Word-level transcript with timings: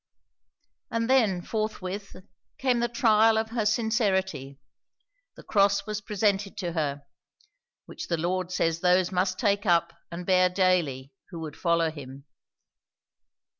And 0.89 1.07
then, 1.07 1.43
forthwith, 1.43 2.15
came 2.57 2.79
the 2.79 2.87
trial 2.87 3.37
of 3.37 3.51
her 3.51 3.67
sincerity. 3.67 4.59
The 5.35 5.43
cross 5.43 5.85
was 5.85 6.01
presented 6.01 6.57
to 6.57 6.71
her; 6.71 7.03
which 7.85 8.07
the 8.07 8.17
Lord 8.17 8.51
says 8.51 8.79
those 8.79 9.11
must 9.11 9.37
take 9.37 9.67
up 9.67 9.93
and 10.11 10.25
bear 10.25 10.49
daily 10.49 11.11
who 11.29 11.37
would 11.41 11.55
follow 11.55 11.91
him. 11.91 12.25